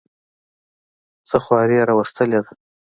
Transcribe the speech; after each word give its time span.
څه 1.29 1.37
خواري 1.43 1.75
یې 1.79 1.87
راوستلې 1.89 2.39
ده. 2.45 2.51